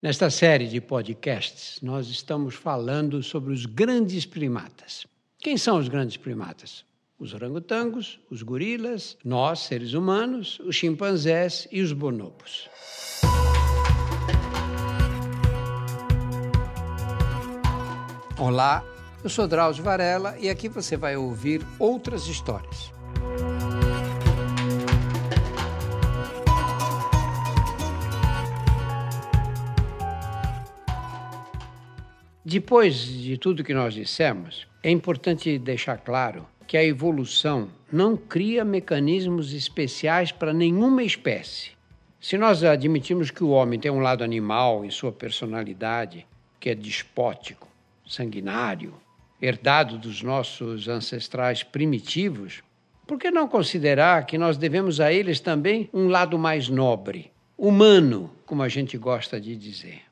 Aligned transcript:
Nesta 0.00 0.30
série 0.30 0.68
de 0.68 0.80
podcasts, 0.80 1.80
nós 1.82 2.06
estamos 2.06 2.54
falando 2.54 3.20
sobre 3.20 3.52
os 3.52 3.66
grandes 3.66 4.24
primatas. 4.24 5.04
Quem 5.40 5.56
são 5.56 5.76
os 5.76 5.88
grandes 5.88 6.16
primatas? 6.16 6.84
Os 7.18 7.34
orangotangos, 7.34 8.20
os 8.30 8.44
gorilas, 8.44 9.18
nós, 9.24 9.58
seres 9.58 9.94
humanos, 9.94 10.60
os 10.60 10.76
chimpanzés 10.76 11.66
e 11.72 11.82
os 11.82 11.92
bonobos. 11.92 12.68
Olá, 18.38 18.84
eu 19.24 19.28
sou 19.28 19.48
Drauzio 19.48 19.82
Varela 19.82 20.38
e 20.38 20.48
aqui 20.48 20.68
você 20.68 20.96
vai 20.96 21.16
ouvir 21.16 21.60
outras 21.76 22.28
histórias. 22.28 22.87
Depois 32.50 32.94
de 32.94 33.36
tudo 33.36 33.62
que 33.62 33.74
nós 33.74 33.92
dissemos, 33.92 34.66
é 34.82 34.90
importante 34.90 35.58
deixar 35.58 35.98
claro 35.98 36.48
que 36.66 36.78
a 36.78 36.82
evolução 36.82 37.68
não 37.92 38.16
cria 38.16 38.64
mecanismos 38.64 39.52
especiais 39.52 40.32
para 40.32 40.54
nenhuma 40.54 41.02
espécie. 41.02 41.72
Se 42.18 42.38
nós 42.38 42.64
admitimos 42.64 43.30
que 43.30 43.44
o 43.44 43.50
homem 43.50 43.78
tem 43.78 43.90
um 43.90 44.00
lado 44.00 44.24
animal 44.24 44.82
em 44.82 44.88
sua 44.88 45.12
personalidade, 45.12 46.26
que 46.58 46.70
é 46.70 46.74
despótico, 46.74 47.68
sanguinário, 48.06 48.94
herdado 49.42 49.98
dos 49.98 50.22
nossos 50.22 50.88
ancestrais 50.88 51.62
primitivos, 51.62 52.62
por 53.06 53.18
que 53.18 53.30
não 53.30 53.46
considerar 53.46 54.24
que 54.24 54.38
nós 54.38 54.56
devemos 54.56 55.00
a 55.00 55.12
eles 55.12 55.38
também 55.38 55.90
um 55.92 56.08
lado 56.08 56.38
mais 56.38 56.70
nobre, 56.70 57.30
humano, 57.58 58.30
como 58.46 58.62
a 58.62 58.70
gente 58.70 58.96
gosta 58.96 59.38
de 59.38 59.54
dizer? 59.54 60.07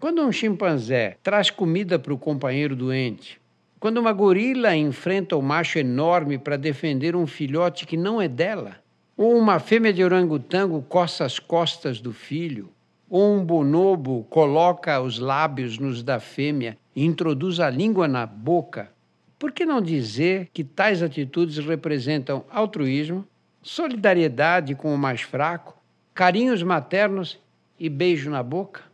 Quando 0.00 0.22
um 0.22 0.32
chimpanzé 0.32 1.18
traz 1.22 1.50
comida 1.50 1.98
para 1.98 2.14
o 2.14 2.16
companheiro 2.16 2.74
doente, 2.74 3.38
quando 3.78 3.98
uma 3.98 4.14
gorila 4.14 4.74
enfrenta 4.74 5.36
o 5.36 5.40
um 5.40 5.42
macho 5.42 5.78
enorme 5.78 6.38
para 6.38 6.56
defender 6.56 7.14
um 7.14 7.26
filhote 7.26 7.86
que 7.86 7.98
não 7.98 8.18
é 8.18 8.26
dela, 8.26 8.76
ou 9.14 9.36
uma 9.36 9.58
fêmea 9.58 9.92
de 9.92 10.02
orangotango 10.02 10.80
coça 10.88 11.26
as 11.26 11.38
costas 11.38 12.00
do 12.00 12.14
filho, 12.14 12.70
ou 13.10 13.36
um 13.36 13.44
bonobo 13.44 14.26
coloca 14.30 14.98
os 15.02 15.18
lábios 15.18 15.78
nos 15.78 16.02
da 16.02 16.18
fêmea 16.18 16.78
e 16.96 17.04
introduz 17.04 17.60
a 17.60 17.68
língua 17.68 18.08
na 18.08 18.24
boca, 18.24 18.90
por 19.38 19.52
que 19.52 19.66
não 19.66 19.82
dizer 19.82 20.48
que 20.50 20.64
tais 20.64 21.02
atitudes 21.02 21.58
representam 21.58 22.42
altruísmo, 22.50 23.26
solidariedade 23.62 24.74
com 24.74 24.94
o 24.94 24.98
mais 24.98 25.20
fraco, 25.20 25.76
carinhos 26.14 26.62
maternos 26.62 27.38
e 27.78 27.90
beijo 27.90 28.30
na 28.30 28.42
boca? 28.42 28.89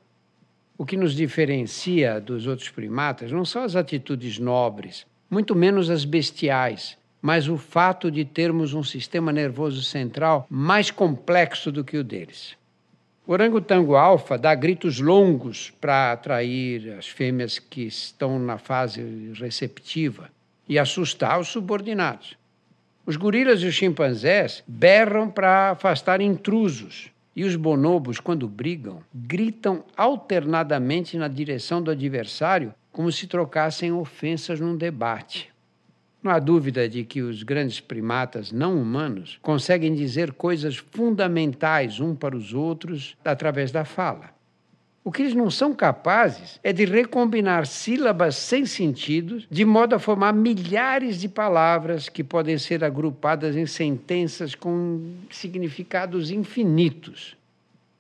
O 0.79 0.85
que 0.85 0.97
nos 0.97 1.15
diferencia 1.15 2.21
dos 2.21 2.47
outros 2.47 2.69
primatas 2.69 3.33
não 3.33 3.47
são 3.47 3.63
as 3.63 3.75
atitudes 3.75 4.39
nobres, 4.39 5.07
muito 5.31 5.55
menos 5.55 5.89
as 5.89 6.05
bestiais, 6.05 6.99
mas 7.23 7.49
o 7.49 7.57
fato 7.57 8.11
de 8.11 8.27
termos 8.27 8.75
um 8.75 8.83
sistema 8.83 9.33
nervoso 9.33 9.83
central 9.83 10.47
mais 10.51 10.91
complexo 10.91 11.73
do 11.73 11.83
que 11.83 11.97
o 11.97 12.05
deles. 12.05 12.55
O 13.27 13.33
orangotango 13.33 13.97
alfa 13.97 14.37
dá 14.37 14.55
gritos 14.55 15.01
longos 15.01 15.73
para 15.81 16.13
atrair 16.13 16.93
as 16.99 17.09
fêmeas 17.09 17.59
que 17.59 17.83
estão 17.83 18.39
na 18.39 18.59
fase 18.59 19.33
receptiva 19.35 20.31
e 20.69 20.79
assustar 20.79 21.41
os 21.41 21.49
subordinados. 21.49 22.37
Os 23.07 23.17
gorilas 23.17 23.63
e 23.63 23.67
os 23.67 23.75
chimpanzés 23.75 24.63
berram 24.67 25.31
para 25.31 25.71
afastar 25.71 26.21
intrusos 26.21 27.11
e 27.37 27.45
os 27.45 27.55
bonobos, 27.55 28.19
quando 28.19 28.49
brigam, 28.49 29.03
gritam 29.15 29.85
alternadamente 29.95 31.19
na 31.19 31.29
direção 31.29 31.83
do 31.83 31.91
adversário, 31.91 32.75
como 32.91 33.13
se 33.13 33.27
trocassem 33.27 33.93
ofensas 33.93 34.59
num 34.59 34.75
debate. 34.75 35.53
Não 36.23 36.33
há 36.33 36.39
dúvida 36.39 36.89
de 36.89 37.05
que 37.05 37.21
os 37.21 37.43
grandes 37.43 37.79
primatas 37.79 38.51
não 38.51 38.81
humanos 38.81 39.39
conseguem 39.43 39.95
dizer 39.95 40.33
coisas 40.33 40.77
fundamentais 40.77 42.01
um 42.01 42.15
para 42.15 42.35
os 42.35 42.55
outros 42.55 43.15
através 43.23 43.71
da 43.71 43.85
fala. 43.85 44.36
O 45.07 45.13
que 45.13 45.23
eles 45.23 45.37
não 45.37 45.49
são 45.49 45.73
capazes 45.73 46.59
é 46.65 46.73
de 46.73 46.85
recombinar 46.85 47.65
sílabas 47.65 48.35
sem 48.35 48.67
sentido, 48.67 49.41
de 49.49 49.65
modo 49.65 49.95
a 49.95 50.01
formar 50.01 50.33
milhares 50.33 51.21
de 51.21 51.29
palavras 51.29 52.09
que 52.09 52.25
podem 52.25 52.59
ser 52.59 52.83
agrupadas 52.83 53.55
em 53.55 53.67
sentenças 53.67 54.57
com 54.57 55.15
significados 55.31 56.33
infinitos. 56.33 57.37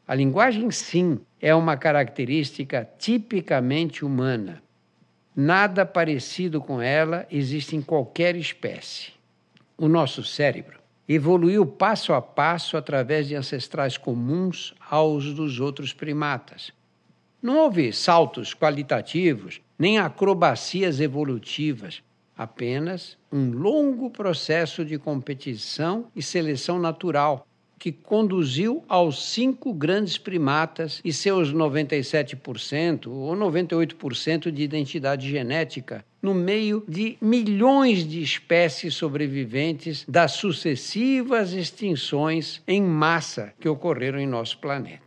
A 0.04 0.16
linguagem, 0.16 0.68
sim, 0.72 1.20
é 1.40 1.54
uma 1.54 1.76
característica 1.76 2.88
tipicamente 2.98 4.04
humana. 4.04 4.60
Nada 5.32 5.86
parecido 5.86 6.60
com 6.60 6.82
ela 6.82 7.24
existe 7.30 7.76
em 7.76 7.82
qualquer 7.82 8.34
espécie. 8.34 9.12
O 9.78 9.86
nosso 9.86 10.24
cérebro 10.24 10.80
evoluiu 11.08 11.64
passo 11.64 12.12
a 12.12 12.20
passo 12.20 12.76
através 12.76 13.28
de 13.28 13.36
ancestrais 13.36 13.96
comuns 13.96 14.74
aos 14.90 15.32
dos 15.32 15.60
outros 15.60 15.92
primatas. 15.92 16.74
Não 17.46 17.58
houve 17.58 17.92
saltos 17.92 18.52
qualitativos, 18.54 19.60
nem 19.78 19.98
acrobacias 19.98 20.98
evolutivas, 20.98 22.02
apenas 22.36 23.16
um 23.30 23.52
longo 23.52 24.10
processo 24.10 24.84
de 24.84 24.98
competição 24.98 26.08
e 26.16 26.20
seleção 26.20 26.76
natural 26.76 27.46
que 27.78 27.92
conduziu 27.92 28.82
aos 28.88 29.30
cinco 29.30 29.72
grandes 29.72 30.18
primatas 30.18 31.00
e 31.04 31.12
seus 31.12 31.54
97% 31.54 33.06
ou 33.06 33.36
98% 33.36 34.50
de 34.50 34.62
identidade 34.64 35.30
genética, 35.30 36.04
no 36.20 36.34
meio 36.34 36.82
de 36.88 37.16
milhões 37.20 38.04
de 38.04 38.20
espécies 38.20 38.94
sobreviventes 38.94 40.04
das 40.08 40.32
sucessivas 40.32 41.52
extinções 41.52 42.60
em 42.66 42.82
massa 42.82 43.52
que 43.60 43.68
ocorreram 43.68 44.18
em 44.18 44.26
nosso 44.26 44.58
planeta. 44.58 45.05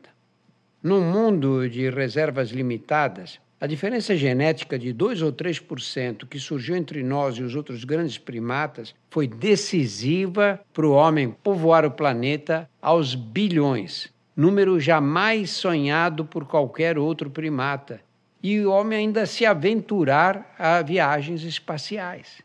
Num 0.82 1.02
mundo 1.02 1.70
de 1.70 1.90
reservas 1.90 2.52
limitadas, 2.52 3.38
a 3.60 3.68
diferença 3.68 4.16
genética 4.16 4.80
de 4.80 4.94
2 4.94 5.22
ou 5.22 5.34
3% 5.34 6.26
que 6.26 6.40
surgiu 6.40 6.74
entre 6.74 7.04
nós 7.04 7.36
e 7.36 7.44
os 7.44 7.54
outros 7.54 7.84
grandes 7.84 8.18
primatas 8.18 8.96
foi 9.10 9.28
decisiva 9.28 10.58
para 10.74 10.88
o 10.88 10.94
homem 10.94 11.36
povoar 11.44 11.84
o 11.84 11.92
planeta 11.92 12.70
aos 12.82 13.14
bilhões, 13.14 14.10
número 14.34 14.80
jamais 14.80 15.50
sonhado 15.50 16.24
por 16.24 16.46
qualquer 16.46 16.98
outro 16.98 17.30
primata, 17.30 18.00
e 18.42 18.62
o 18.62 18.72
homem 18.72 19.00
ainda 19.00 19.26
se 19.26 19.46
aventurar 19.46 20.56
a 20.58 20.82
viagens 20.82 21.44
espaciais. 21.44 22.42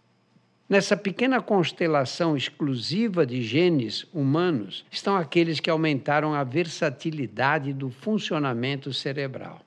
Nessa 0.67 0.97
pequena 0.97 1.43
constelação 1.43 2.35
exclusiva 2.35 3.27
de 3.27 3.43
genes 3.43 4.07
humanos 4.15 4.87
estão 4.91 5.15
aqueles 5.15 5.61
que 5.61 5.69
aumentaram 5.69 6.33
a 6.33 6.43
versatilidade 6.43 7.75
do 7.75 7.91
funcionamento 7.91 8.91
cerebral. 8.91 9.61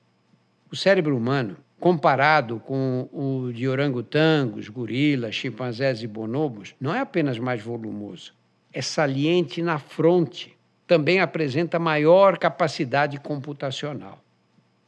O 0.71 0.75
cérebro 0.75 1.15
humano, 1.15 1.55
comparado 1.79 2.59
com 2.59 3.07
o 3.13 3.53
de 3.53 3.67
orangotangos, 3.67 4.69
gorilas, 4.69 5.35
chimpanzés 5.35 6.01
e 6.01 6.07
bonobos, 6.07 6.73
não 6.81 6.95
é 6.95 6.99
apenas 6.99 7.37
mais 7.37 7.61
volumoso, 7.61 8.33
é 8.73 8.81
saliente 8.81 9.61
na 9.61 9.77
fronte. 9.77 10.57
Também 10.87 11.19
apresenta 11.19 11.77
maior 11.77 12.39
capacidade 12.39 13.19
computacional. 13.19 14.19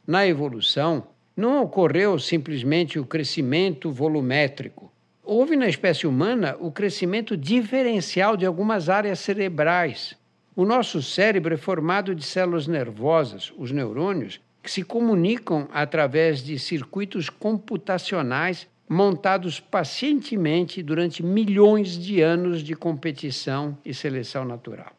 Na 0.04 0.26
evolução, 0.26 1.06
não 1.36 1.62
ocorreu 1.62 2.18
simplesmente 2.18 2.98
o 2.98 3.06
crescimento 3.06 3.92
volumétrico. 3.92 4.90
Houve 5.32 5.54
na 5.54 5.68
espécie 5.68 6.08
humana 6.08 6.56
o 6.58 6.72
crescimento 6.72 7.36
diferencial 7.36 8.36
de 8.36 8.44
algumas 8.44 8.88
áreas 8.88 9.20
cerebrais. 9.20 10.18
O 10.56 10.64
nosso 10.64 11.00
cérebro 11.00 11.54
é 11.54 11.56
formado 11.56 12.16
de 12.16 12.24
células 12.24 12.66
nervosas, 12.66 13.52
os 13.56 13.70
neurônios, 13.70 14.40
que 14.60 14.68
se 14.68 14.82
comunicam 14.82 15.68
através 15.72 16.42
de 16.42 16.58
circuitos 16.58 17.30
computacionais 17.30 18.66
montados 18.88 19.60
pacientemente 19.60 20.82
durante 20.82 21.22
milhões 21.22 21.96
de 21.96 22.20
anos 22.20 22.60
de 22.60 22.74
competição 22.74 23.78
e 23.84 23.94
seleção 23.94 24.44
natural. 24.44 24.90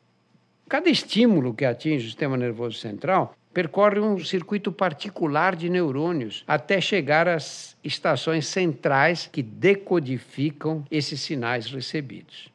Cada 0.70 0.90
estímulo 0.90 1.54
que 1.54 1.66
atinge 1.66 2.06
o 2.06 2.08
sistema 2.08 2.38
nervoso 2.38 2.78
central 2.78 3.36
percorre 3.54 4.00
um 4.00 4.18
circuito 4.20 4.72
particular 4.72 5.56
de 5.56 5.70
neurônios 5.70 6.44
até 6.48 6.80
chegar 6.80 7.28
às 7.28 7.76
estações 7.84 8.48
centrais 8.48 9.28
que 9.32 9.44
decodificam 9.44 10.86
esses 10.90 11.22
sinais 11.22 11.68
recebidos. 11.68 12.50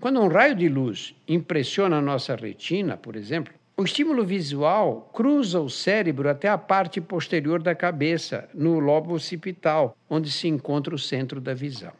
Quando 0.00 0.20
um 0.20 0.28
raio 0.28 0.54
de 0.54 0.68
luz 0.68 1.14
impressiona 1.26 1.98
a 1.98 2.02
nossa 2.02 2.36
retina, 2.36 2.96
por 2.96 3.16
exemplo, 3.16 3.52
o 3.76 3.84
estímulo 3.84 4.24
visual 4.24 5.08
cruza 5.12 5.60
o 5.60 5.70
cérebro 5.70 6.28
até 6.28 6.48
a 6.48 6.58
parte 6.58 7.00
posterior 7.00 7.62
da 7.62 7.74
cabeça, 7.74 8.48
no 8.52 8.80
lobo 8.80 9.14
occipital, 9.14 9.96
onde 10.10 10.30
se 10.32 10.48
encontra 10.48 10.94
o 10.94 10.98
centro 10.98 11.40
da 11.40 11.54
visão. 11.54 11.92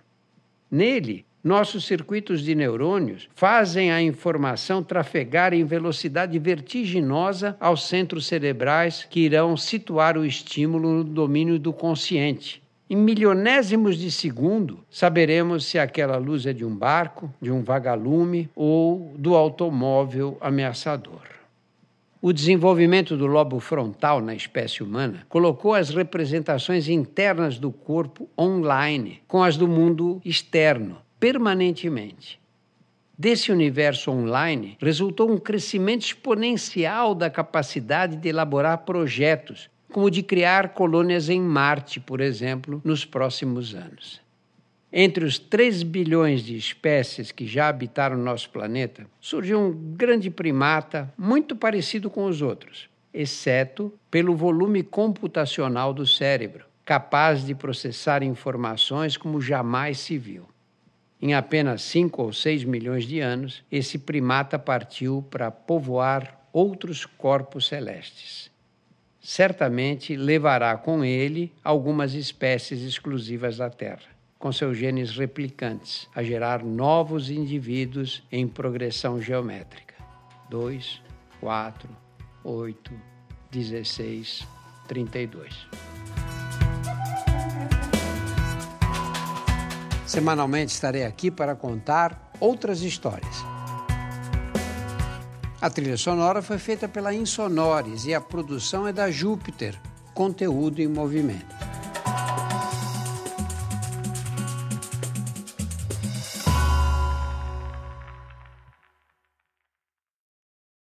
Nele, 0.71 1.25
nossos 1.49 1.87
circuitos 1.87 2.43
de 2.43 2.55
neurônios 2.55 3.27
fazem 3.35 3.91
a 3.91 4.03
informação 4.03 4.83
trafegar 4.83 5.55
em 5.55 5.65
velocidade 5.65 6.39
vertiginosa 6.39 7.57
aos 7.59 7.89
centros 7.89 8.27
cerebrais 8.27 9.07
que 9.09 9.21
irão 9.21 9.57
situar 9.57 10.19
o 10.19 10.27
estímulo 10.27 10.93
no 10.93 11.05
domínio 11.05 11.59
do 11.59 11.73
consciente. 11.73 12.63
Em 12.91 12.97
milionésimos 12.97 13.97
de 13.97 14.11
segundo, 14.11 14.81
saberemos 14.91 15.65
se 15.65 15.79
aquela 15.79 16.19
luz 16.19 16.45
é 16.45 16.53
de 16.53 16.67
um 16.67 16.75
barco, 16.75 17.33
de 17.41 17.51
um 17.51 17.63
vagalume 17.63 18.51
ou 18.55 19.15
do 19.17 19.35
automóvel 19.35 20.37
ameaçador. 20.43 21.23
O 22.21 22.33
desenvolvimento 22.33 23.17
do 23.17 23.27
lobo 23.27 23.59
frontal 23.59 24.21
na 24.21 24.35
espécie 24.35 24.83
humana 24.83 25.25
colocou 25.29 25.73
as 25.73 25.91
representações 25.91 26.89
internas 26.89 27.59
do 27.59 27.71
corpo 27.71 28.29
online 28.39 29.23
com 29.27 29.43
as 29.43 29.57
do 29.57 29.69
mundo 29.69 30.21
externo, 30.25 30.99
permanentemente. 31.19 32.41
Desse 33.17 33.51
universo 33.51 34.11
online 34.11 34.77
resultou 34.81 35.31
um 35.31 35.39
crescimento 35.39 36.03
exponencial 36.03 37.15
da 37.15 37.29
capacidade 37.29 38.17
de 38.17 38.29
elaborar 38.29 38.79
projetos 38.79 39.69
como 39.93 40.11
de 40.11 40.23
criar 40.23 40.71
colônias 40.71 41.29
em 41.29 41.41
Marte, 41.41 41.99
por 41.99 42.21
exemplo, 42.21 42.81
nos 42.85 43.05
próximos 43.05 43.75
anos. 43.75 44.21
Entre 44.93 45.25
os 45.25 45.39
3 45.39 45.83
bilhões 45.83 46.43
de 46.43 46.57
espécies 46.57 47.31
que 47.33 47.47
já 47.47 47.69
habitaram 47.69 48.17
nosso 48.17 48.49
planeta, 48.51 49.07
surgiu 49.21 49.61
um 49.61 49.73
grande 49.73 50.31
primata 50.31 51.13
muito 51.19 51.55
parecido 51.55 52.09
com 52.09 52.25
os 52.25 52.41
outros, 52.41 52.89
exceto 53.13 53.93
pelo 54.11 54.35
volume 54.35 54.83
computacional 54.83 55.93
do 55.93 56.07
cérebro, 56.07 56.65
capaz 56.85 57.45
de 57.45 57.55
processar 57.55 58.23
informações 58.23 59.17
como 59.17 59.41
jamais 59.41 59.99
se 59.99 60.17
viu. 60.17 60.47
Em 61.21 61.35
apenas 61.35 61.83
5 61.83 62.23
ou 62.23 62.33
6 62.33 62.65
milhões 62.65 63.05
de 63.05 63.21
anos, 63.21 63.65
esse 63.71 63.99
primata 63.99 64.59
partiu 64.59 65.25
para 65.31 65.51
povoar 65.51 66.49
outros 66.53 67.05
corpos 67.05 67.67
celestes 67.67 68.51
certamente 69.29 70.17
levará 70.17 70.75
com 70.79 71.05
ele 71.05 71.53
algumas 71.63 72.15
espécies 72.15 72.81
exclusivas 72.81 73.59
da 73.59 73.69
Terra, 73.69 74.09
com 74.39 74.51
seus 74.51 74.79
genes 74.79 75.15
replicantes, 75.15 76.09
a 76.15 76.23
gerar 76.23 76.65
novos 76.65 77.29
indivíduos 77.29 78.23
em 78.33 78.49
progressão 78.49 79.21
geométrica. 79.21 79.95
2, 80.49 81.03
4, 81.41 81.91
8, 82.43 82.93
16, 83.51 84.49
32. 84.89 85.88
Semanalmente 90.19 90.73
estarei 90.73 91.05
aqui 91.05 91.31
para 91.31 91.55
contar 91.55 92.33
outras 92.41 92.83
histórias. 92.83 93.37
A 95.61 95.71
trilha 95.71 95.97
sonora 95.97 96.43
foi 96.43 96.59
feita 96.59 96.89
pela 96.89 97.15
Insonores 97.15 98.05
e 98.05 98.13
a 98.13 98.21
produção 98.21 98.85
é 98.85 98.93
da 98.93 99.13
Júpiter, 99.13 99.81
conteúdo 100.13 100.83
em 100.83 100.89
movimento. 100.89 101.58